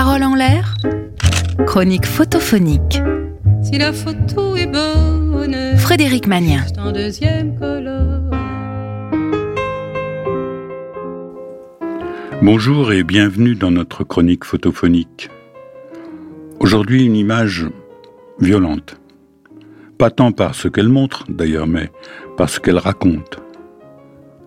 Parole 0.00 0.22
en 0.22 0.36
l'air 0.36 0.76
Chronique 1.66 2.06
photophonique. 2.06 3.02
Si 3.64 3.78
la 3.78 3.92
photo 3.92 4.54
est 4.54 4.68
bonne, 4.68 5.76
Frédéric 5.76 6.28
Magnien. 6.28 6.62
c'est 6.68 6.78
en 6.78 6.92
deuxième 6.92 7.58
colonne. 7.58 8.30
Bonjour 12.40 12.92
et 12.92 13.02
bienvenue 13.02 13.56
dans 13.56 13.72
notre 13.72 14.04
chronique 14.04 14.44
photophonique. 14.44 15.30
Aujourd'hui, 16.60 17.04
une 17.04 17.16
image 17.16 17.66
violente. 18.38 19.00
Pas 19.98 20.12
tant 20.12 20.30
par 20.30 20.54
ce 20.54 20.68
qu'elle 20.68 20.90
montre, 20.90 21.24
d'ailleurs, 21.28 21.66
mais 21.66 21.90
par 22.36 22.48
ce 22.48 22.60
qu'elle 22.60 22.78
raconte. 22.78 23.40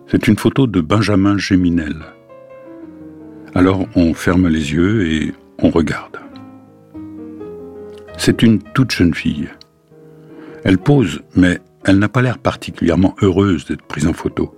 C'est 0.06 0.28
une 0.28 0.38
photo 0.38 0.66
de 0.66 0.80
Benjamin 0.80 1.36
Géminel. 1.36 1.96
Alors 3.54 3.86
on 3.96 4.14
ferme 4.14 4.48
les 4.48 4.72
yeux 4.72 5.06
et 5.12 5.34
on 5.62 5.70
regarde. 5.70 6.18
C'est 8.18 8.42
une 8.42 8.62
toute 8.74 8.90
jeune 8.90 9.14
fille. 9.14 9.48
Elle 10.64 10.78
pose, 10.78 11.22
mais 11.34 11.60
elle 11.84 11.98
n'a 11.98 12.08
pas 12.08 12.22
l'air 12.22 12.38
particulièrement 12.38 13.14
heureuse 13.22 13.66
d'être 13.66 13.82
prise 13.82 14.06
en 14.06 14.12
photo. 14.12 14.54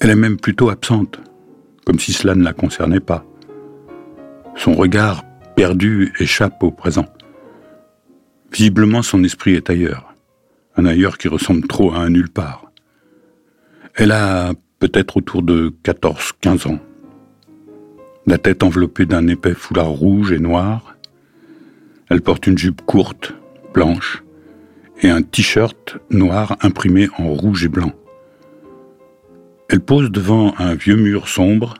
Elle 0.00 0.10
est 0.10 0.16
même 0.16 0.36
plutôt 0.36 0.70
absente 0.70 1.20
comme 1.84 1.98
si 1.98 2.12
cela 2.12 2.34
ne 2.34 2.44
la 2.44 2.52
concernait 2.52 3.00
pas. 3.00 3.24
Son 4.56 4.74
regard 4.74 5.24
perdu 5.56 6.12
échappe 6.20 6.62
au 6.62 6.70
présent. 6.70 7.06
Visiblement, 8.52 9.02
son 9.02 9.24
esprit 9.24 9.54
est 9.54 9.70
ailleurs. 9.70 10.14
Un 10.76 10.86
ailleurs 10.86 11.18
qui 11.18 11.28
ressemble 11.28 11.66
trop 11.66 11.92
à 11.92 11.98
un 11.98 12.10
nulle 12.10 12.30
part. 12.30 12.70
Elle 13.94 14.12
a 14.12 14.52
peut-être 14.78 15.16
autour 15.16 15.42
de 15.42 15.74
14-15 15.84 16.68
ans. 16.68 16.78
La 18.26 18.38
tête 18.38 18.62
enveloppée 18.62 19.06
d'un 19.06 19.26
épais 19.28 19.54
foulard 19.54 19.88
rouge 19.88 20.32
et 20.32 20.38
noir. 20.38 20.96
Elle 22.10 22.20
porte 22.20 22.46
une 22.46 22.58
jupe 22.58 22.82
courte, 22.82 23.34
blanche, 23.72 24.22
et 25.00 25.08
un 25.08 25.22
t-shirt 25.22 25.96
noir 26.10 26.56
imprimé 26.60 27.08
en 27.18 27.28
rouge 27.32 27.64
et 27.64 27.68
blanc. 27.68 27.92
Elle 29.68 29.80
pose 29.80 30.10
devant 30.10 30.54
un 30.58 30.74
vieux 30.74 30.96
mur 30.96 31.28
sombre, 31.28 31.74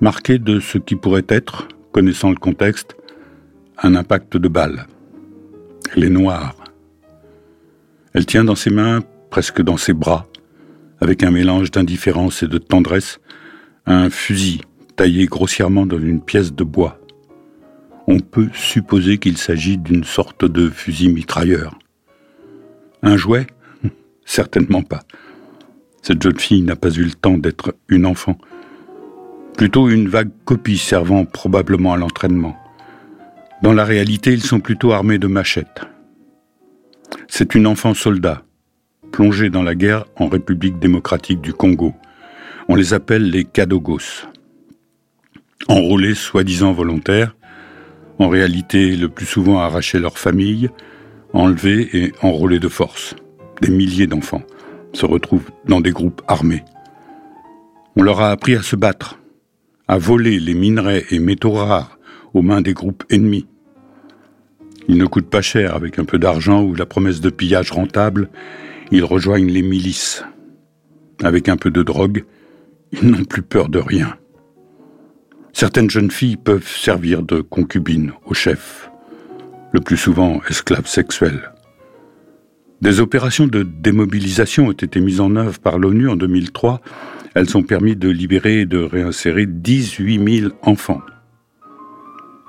marqué 0.00 0.38
de 0.38 0.60
ce 0.60 0.78
qui 0.78 0.96
pourrait 0.96 1.24
être, 1.28 1.68
connaissant 1.92 2.30
le 2.30 2.36
contexte, 2.36 2.96
un 3.82 3.94
impact 3.94 4.36
de 4.36 4.48
balle. 4.48 4.86
Elle 5.94 6.04
est 6.04 6.10
noire. 6.10 6.56
Elle 8.12 8.26
tient 8.26 8.44
dans 8.44 8.54
ses 8.54 8.70
mains, 8.70 9.00
presque 9.30 9.62
dans 9.62 9.78
ses 9.78 9.94
bras, 9.94 10.26
avec 11.00 11.22
un 11.22 11.30
mélange 11.30 11.70
d'indifférence 11.70 12.42
et 12.42 12.48
de 12.48 12.58
tendresse, 12.58 13.18
un 13.86 14.10
fusil 14.10 14.62
taillé 14.96 15.26
grossièrement 15.26 15.86
dans 15.86 15.98
une 15.98 16.20
pièce 16.20 16.52
de 16.52 16.64
bois. 16.64 16.98
On 18.06 18.18
peut 18.18 18.48
supposer 18.52 19.18
qu'il 19.18 19.38
s'agit 19.38 19.78
d'une 19.78 20.04
sorte 20.04 20.44
de 20.44 20.68
fusil 20.68 21.08
mitrailleur. 21.08 21.78
Un 23.02 23.16
jouet? 23.16 23.46
Certainement 24.24 24.82
pas. 24.82 25.02
Cette 26.02 26.22
jeune 26.22 26.38
fille 26.38 26.62
n'a 26.62 26.76
pas 26.76 26.90
eu 26.90 27.04
le 27.04 27.12
temps 27.12 27.38
d'être 27.38 27.74
une 27.88 28.06
enfant. 28.06 28.36
Plutôt 29.56 29.88
une 29.88 30.08
vague 30.08 30.30
copie 30.44 30.78
servant 30.78 31.24
probablement 31.24 31.92
à 31.92 31.96
l'entraînement. 31.96 32.56
Dans 33.62 33.72
la 33.72 33.84
réalité, 33.84 34.32
ils 34.32 34.42
sont 34.42 34.58
plutôt 34.58 34.92
armés 34.92 35.18
de 35.18 35.28
machettes. 35.28 35.82
C'est 37.28 37.54
une 37.54 37.68
enfant 37.68 37.94
soldat, 37.94 38.42
plongée 39.12 39.50
dans 39.50 39.62
la 39.62 39.76
guerre 39.76 40.06
en 40.16 40.28
République 40.28 40.80
démocratique 40.80 41.40
du 41.40 41.52
Congo. 41.52 41.94
On 42.68 42.74
les 42.74 42.94
appelle 42.94 43.30
les 43.30 43.44
Kadogos. 43.44 44.26
Enrôlés 45.68 46.14
soi-disant 46.14 46.72
volontaires, 46.72 47.36
en 48.18 48.28
réalité 48.28 48.96
le 48.96 49.08
plus 49.08 49.26
souvent 49.26 49.58
arrachés 49.58 49.98
leur 49.98 50.18
famille, 50.18 50.70
enlevés 51.32 51.88
et 51.96 52.12
enrôlés 52.22 52.58
de 52.58 52.68
force. 52.68 53.14
Des 53.60 53.70
milliers 53.70 54.06
d'enfants 54.06 54.42
se 54.92 55.06
retrouvent 55.06 55.50
dans 55.66 55.80
des 55.80 55.92
groupes 55.92 56.22
armés. 56.26 56.64
On 57.96 58.02
leur 58.02 58.20
a 58.20 58.30
appris 58.30 58.56
à 58.56 58.62
se 58.62 58.76
battre, 58.76 59.18
à 59.88 59.98
voler 59.98 60.40
les 60.40 60.54
minerais 60.54 61.04
et 61.10 61.18
métaux 61.18 61.52
rares 61.52 61.98
aux 62.34 62.42
mains 62.42 62.60
des 62.60 62.74
groupes 62.74 63.04
ennemis. 63.10 63.46
Ils 64.88 64.98
ne 64.98 65.06
coûtent 65.06 65.30
pas 65.30 65.42
cher 65.42 65.76
avec 65.76 65.98
un 65.98 66.04
peu 66.04 66.18
d'argent 66.18 66.62
ou 66.62 66.74
la 66.74 66.86
promesse 66.86 67.20
de 67.20 67.30
pillage 67.30 67.70
rentable, 67.70 68.30
ils 68.90 69.04
rejoignent 69.04 69.50
les 69.50 69.62
milices. 69.62 70.24
Avec 71.22 71.48
un 71.48 71.56
peu 71.56 71.70
de 71.70 71.82
drogue, 71.82 72.24
ils 72.92 73.08
n'ont 73.08 73.24
plus 73.24 73.42
peur 73.42 73.68
de 73.68 73.78
rien. 73.78 74.16
Certaines 75.52 75.90
jeunes 75.90 76.10
filles 76.10 76.36
peuvent 76.36 76.66
servir 76.66 77.22
de 77.22 77.40
concubines 77.40 78.12
au 78.24 78.34
chef, 78.34 78.90
le 79.72 79.80
plus 79.80 79.96
souvent 79.96 80.40
esclaves 80.48 80.86
sexuels. 80.86 81.52
Des 82.80 83.00
opérations 83.00 83.46
de 83.46 83.62
démobilisation 83.62 84.68
ont 84.68 84.72
été 84.72 85.00
mises 85.00 85.20
en 85.20 85.36
œuvre 85.36 85.60
par 85.60 85.78
l'ONU 85.78 86.08
en 86.08 86.16
2003. 86.16 86.80
Elles 87.34 87.56
ont 87.56 87.62
permis 87.62 87.94
de 87.94 88.08
libérer 88.08 88.62
et 88.62 88.66
de 88.66 88.78
réinsérer 88.78 89.46
18 89.46 90.40
000 90.40 90.52
enfants. 90.62 91.00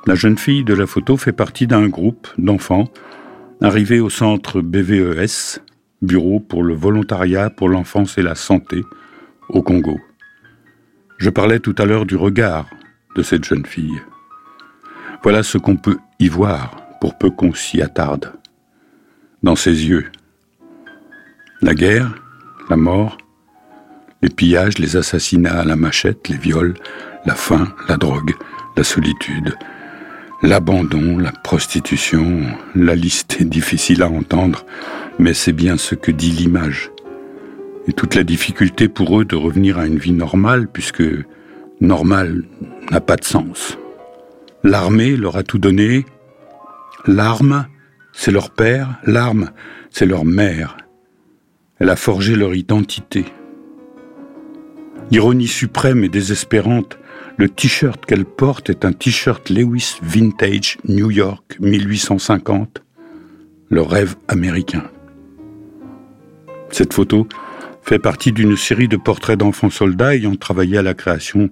La 0.08 0.16
jeune 0.16 0.38
fille 0.38 0.64
de 0.64 0.74
la 0.74 0.88
photo 0.88 1.18
fait 1.18 1.34
partie 1.34 1.68
d'un 1.68 1.88
groupe 1.88 2.28
d'enfants 2.38 2.90
arrivés 3.62 4.00
au 4.00 4.10
centre 4.10 4.62
BVES, 4.62 5.62
Bureau 6.02 6.40
pour 6.40 6.64
le 6.64 6.74
volontariat 6.74 7.50
pour 7.50 7.70
l'enfance 7.70 8.18
et 8.18 8.24
la 8.24 8.36
santé, 8.36 8.82
au 9.50 9.62
Congo. 9.62 10.00
Je 11.18 11.30
parlais 11.30 11.60
tout 11.60 11.76
à 11.78 11.86
l'heure 11.86 12.06
du 12.06 12.16
regard 12.16 12.66
de 13.16 13.24
cette 13.24 13.44
jeune 13.44 13.66
fille. 13.66 14.02
Voilà 15.22 15.44
ce 15.44 15.58
qu'on 15.58 15.76
peut 15.76 15.98
y 16.20 16.28
voir 16.28 16.76
pour 17.00 17.18
peu 17.18 17.30
qu'on 17.30 17.54
s'y 17.54 17.82
attarde. 17.82 18.34
Dans 19.42 19.56
ses 19.56 19.88
yeux, 19.88 20.06
la 21.62 21.74
guerre, 21.74 22.14
la 22.70 22.78
mort, 22.78 23.18
les 24.22 24.30
pillages, 24.30 24.78
les 24.80 24.96
assassinats 24.96 25.60
à 25.60 25.66
la 25.66 25.76
machette, 25.76 26.30
les 26.30 26.38
viols, 26.38 26.76
la 27.26 27.36
faim, 27.36 27.74
la 27.88 27.98
drogue, 27.98 28.36
la 28.76 28.84
solitude, 28.84 29.56
l'abandon, 30.42 31.18
la 31.18 31.32
prostitution, 31.32 32.42
la 32.76 32.96
liste 32.96 33.40
est 33.40 33.46
difficile 33.46 34.02
à 34.02 34.10
entendre, 34.10 34.66
mais 35.20 35.34
c'est 35.34 35.54
bien 35.54 35.78
ce 35.78 35.96
que 35.96 36.12
dit 36.12 36.32
l'image. 36.32 36.92
Et 37.88 37.94
toute 37.94 38.16
la 38.16 38.24
difficulté 38.24 38.88
pour 38.88 39.20
eux 39.20 39.26
de 39.26 39.36
revenir 39.36 39.78
à 39.78 39.86
une 39.86 39.98
vie 39.98 40.14
normale, 40.14 40.68
puisque 40.68 41.04
normal 41.84 42.44
n'a 42.92 43.02
pas 43.02 43.18
de 43.18 43.24
sens. 43.24 43.78
L'armée 44.64 45.16
leur 45.16 45.36
a 45.36 45.44
tout 45.44 45.60
donné, 45.60 46.06
l'arme, 47.06 47.68
c'est 48.14 48.32
leur 48.32 48.50
père, 48.50 48.96
l'arme, 49.06 49.52
c'est 49.92 50.06
leur 50.06 50.26
mère. 50.26 50.78
Elle 51.80 51.90
a 51.90 51.96
forgé 51.96 52.36
leur 52.36 52.56
identité. 52.56 53.26
Ironie 55.12 55.48
suprême 55.48 56.04
et 56.04 56.10
désespérante, 56.10 56.98
le 57.38 57.50
t-shirt 57.50 58.06
qu'elle 58.06 58.26
porte 58.26 58.70
est 58.70 58.86
un 58.86 58.94
t-shirt 58.94 59.50
Lewis 59.50 59.98
Vintage 60.02 60.78
New 60.88 61.12
York 61.12 61.58
1850, 61.60 62.84
le 63.70 63.82
rêve 63.82 64.16
américain. 64.28 64.84
Cette 66.70 66.94
photo 66.94 67.28
fait 67.84 68.00
partie 68.00 68.32
d'une 68.32 68.56
série 68.56 68.88
de 68.88 68.98
portraits 68.98 69.38
d'enfants 69.38 69.70
soldats 69.70 70.16
ayant 70.16 70.36
travaillé 70.36 70.78
à 70.78 70.82
la 70.82 70.94
création 70.94 71.50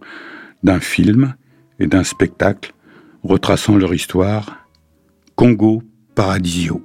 d'un 0.63 0.79
film 0.79 1.35
et 1.79 1.87
d'un 1.87 2.03
spectacle 2.03 2.73
retraçant 3.23 3.77
leur 3.77 3.93
histoire, 3.93 4.67
Congo 5.35 5.83
Paradisio. 6.15 6.81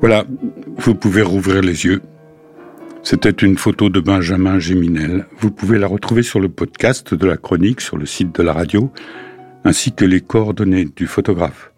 Voilà, 0.00 0.24
vous 0.78 0.94
pouvez 0.94 1.22
rouvrir 1.22 1.60
les 1.60 1.84
yeux. 1.84 2.00
C'était 3.02 3.30
une 3.30 3.58
photo 3.58 3.90
de 3.90 4.00
Benjamin 4.00 4.58
Géminel. 4.58 5.26
Vous 5.38 5.50
pouvez 5.50 5.78
la 5.78 5.86
retrouver 5.86 6.22
sur 6.22 6.40
le 6.40 6.48
podcast 6.48 7.14
de 7.14 7.26
la 7.26 7.36
chronique 7.36 7.80
sur 7.80 7.98
le 7.98 8.06
site 8.06 8.34
de 8.34 8.42
la 8.42 8.52
radio, 8.52 8.90
ainsi 9.64 9.92
que 9.92 10.04
les 10.06 10.20
coordonnées 10.20 10.86
du 10.86 11.06
photographe. 11.06 11.72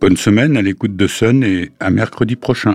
Bonne 0.00 0.16
semaine 0.16 0.56
à 0.56 0.62
l'écoute 0.62 0.96
de 0.96 1.06
Sun 1.06 1.44
et 1.44 1.70
à 1.78 1.90
mercredi 1.90 2.34
prochain. 2.34 2.74